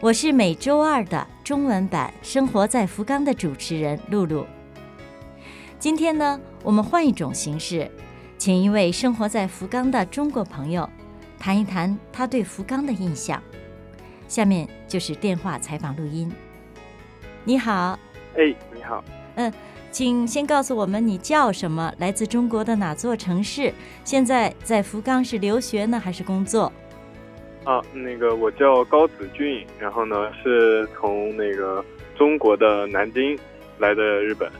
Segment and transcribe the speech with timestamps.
[0.00, 4.46] 我是每周二的中文版《生活在福冈》的主持人露露。
[5.78, 7.90] 今天呢，我们换一种形式，
[8.36, 10.88] 请一位生活在福冈的中国朋友
[11.38, 13.42] 谈一谈他对福冈的印象。
[14.28, 16.30] 下面就是电话采访录音。
[17.44, 17.98] 你好，
[18.36, 19.02] 哎，你好，
[19.36, 19.50] 嗯，
[19.90, 23.72] 请先告诉我们你叫什么，来自中国的哪座城市？
[24.04, 26.70] 现在在福冈是留学呢，还是工作？
[27.64, 31.84] 啊，那个我叫高子俊，然后呢是从那个
[32.16, 33.38] 中国的南京
[33.78, 34.50] 来的日本，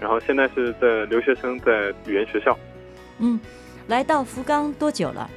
[0.00, 2.56] 然后现在是在留学生，在语言学校。
[3.18, 3.38] 嗯，
[3.88, 5.28] 来到福冈多久了？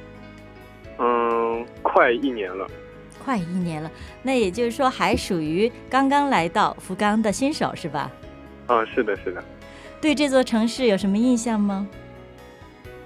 [0.98, 2.66] 嗯，快一年了。
[3.24, 3.90] 快一年了，
[4.22, 8.08] 那也就是说还属于刚刚来到福冈的新手是吧？
[8.68, 9.42] 啊，是的，是的。
[10.00, 11.88] 对这座城市有什么印象吗？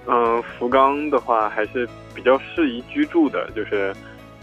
[0.05, 3.91] 嗯，福冈的话还是比较适宜居住的，就是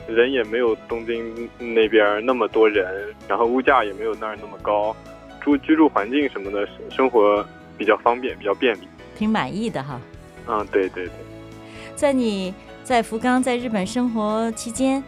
[0.08, 4.96] 人也没有东京那边那么多人，然后物价也没有那儿那么高，
[5.40, 8.88] 住居住环境什么的，生活比较方便，比较便利。
[9.16, 10.00] 挺满意的哈。
[10.46, 11.12] 嗯，对对对。
[11.94, 15.02] 在你在福冈在日本生活期间。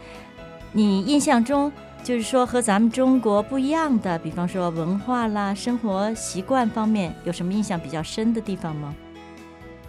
[0.73, 1.69] 你印象中，
[2.01, 8.95] 就是说和咱们中国不一样的，比方说文化啦、生活习惯方面，有什么印象比较深的地方吗？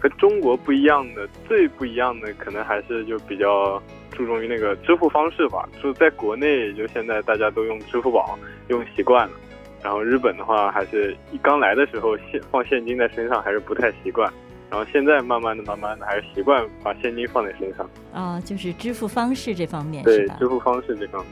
[0.03, 5.67] 和中国不一样的，最不一样的可能还是就比较注重于那个支付方式吧。
[5.81, 8.37] 就在国内，就现在大家都用支付宝，
[8.67, 9.33] 用习惯了。
[9.81, 14.29] 然后日本的话，还是刚来的时候现放现金在身上还是不太习惯。
[14.69, 17.89] 然后现在慢慢的、慢慢的，还是习惯把现金放在身上。
[18.11, 21.31] 啊，就是支付方式这方面对，支付方式这方面。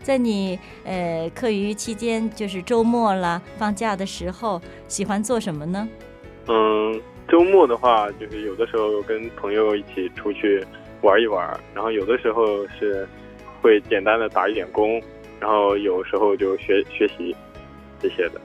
[0.00, 5.88] 在你呃课余期间，就是周末啦、放假的时候，喜欢做什么呢？
[6.48, 10.64] 嗯，周末的话，就是有的时候跟朋友一起出去
[11.00, 13.08] 玩一玩，然后有的时候是
[13.60, 15.02] 会简单的打一点工，
[15.40, 17.34] 然后有时候就学学习
[18.00, 18.40] 这些的。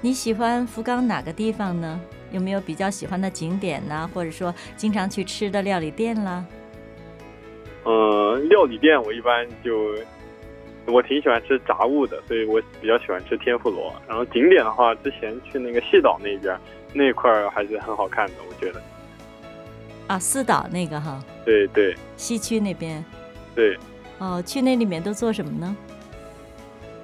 [0.00, 2.00] 你喜欢福冈哪个地方呢？
[2.32, 4.08] 有没有比较喜欢的景点呢？
[4.14, 6.44] 或者说经常去吃的料理店啦？
[7.84, 9.94] 嗯，料理店我一般就
[10.90, 13.92] 我挺喜欢吃炸物的，所以我比较喜欢吃天妇罗。
[14.08, 16.58] 然后景点的话，之前去那个细岛那边
[16.92, 18.82] 那块儿还是很好看的，我觉得。
[20.08, 21.22] 啊，四岛那个哈？
[21.44, 21.94] 对对。
[22.16, 23.04] 西区那边。
[23.54, 23.78] 对。
[24.18, 25.76] 哦，去那里面都做什么呢？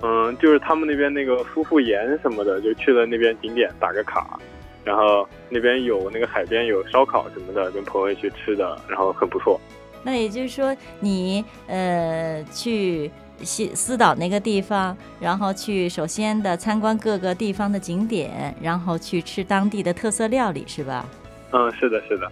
[0.03, 4.39] 嗯，就是他们那边那个夫妇岩什么的，就去了那边景点打个卡。
[4.85, 9.61] 然后那边有那个海边有烧烤什么的，跟朋友去吃的，然后很不错。
[10.03, 13.11] 那也就是说，你呃去
[13.43, 21.07] 西斯岛那个地方，然后去首先的参观各个地方的景点，然后去吃当地的特色料理，是吧？
[21.53, 22.31] 嗯，是的，是的。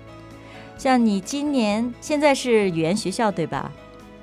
[0.76, 3.70] 像你今年现在是语言学校对吧？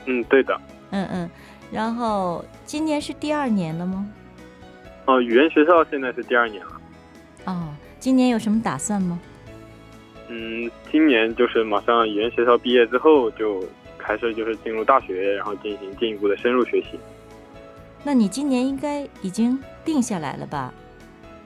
[0.06, 0.60] 嗯，对的。
[0.92, 1.30] 嗯嗯，
[1.72, 4.06] 然后今年是第二年了吗？
[5.06, 6.72] 哦，语言学校现在是第二年了。
[7.46, 7.74] 哦。
[8.00, 9.20] 今年有什么打算吗？
[10.28, 13.64] 嗯，今年就是马上语言学校毕业之后就
[14.12, 17.00] 开始就是进入大学，然后进行进一步的深入学习。
[18.04, 20.74] 那你今年应该已经定下来了吧？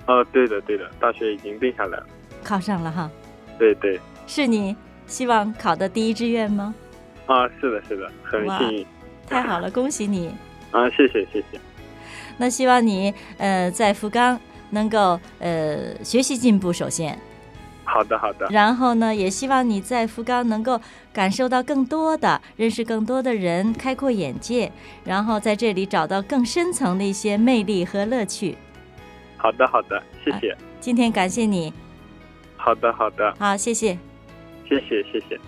[0.07, 2.07] 啊，对的，对的，大学已经定下来了，
[2.43, 3.09] 考上了哈。
[3.59, 3.99] 对对。
[4.25, 4.75] 是你
[5.05, 6.73] 希望考的第一志愿吗？
[7.27, 8.85] 啊，是的，是的，很幸运。
[9.27, 10.33] 太好了，恭喜你！
[10.71, 11.59] 啊，谢谢谢谢。
[12.37, 14.39] 那希望你呃在福冈。
[14.71, 17.17] 能够呃学习进步，首先，
[17.95, 18.45] 好的好的。
[18.49, 20.81] 然后呢，也希望你在福冈能够
[21.13, 24.69] 感受到更多的，认识更多的人，开阔眼界，
[25.05, 28.57] 然后在这里找到更深层的一些魅力和乐趣。
[29.37, 30.53] 好的好的，谢谢。
[30.81, 31.73] 今天感谢你。
[32.57, 33.33] 好的好的。
[33.39, 33.97] 好，谢谢。
[34.67, 35.39] 谢谢谢谢。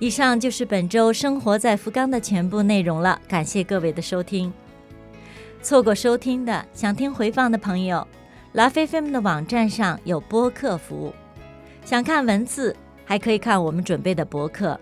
[0.00, 4.52] 以上就是本周生活在福冈的全部内容了，感谢各位的收听。
[5.62, 8.06] 错过收听的，想听回放的朋友。
[8.52, 11.14] 拉菲菲们的网站上有播客服务，
[11.84, 14.78] 想看文字还可以看我们准备的博客。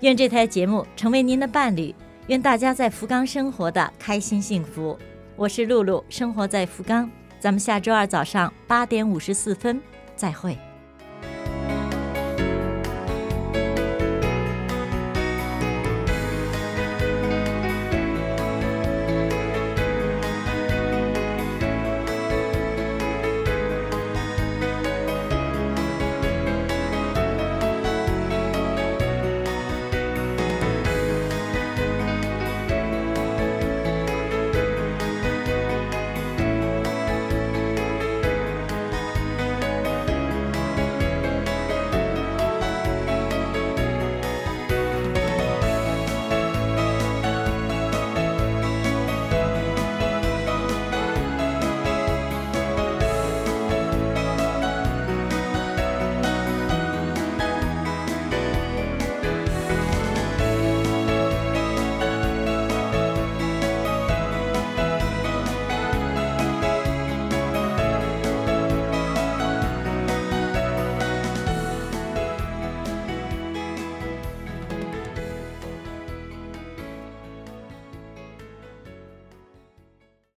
[0.00, 1.94] 愿这台节目成为您的伴侣，
[2.28, 4.98] 愿大家在福冈生活的开心幸福。
[5.36, 9.80] 我是露露，生活在福冈，咱们下周二早上八点五十四分
[10.16, 10.56] 再会。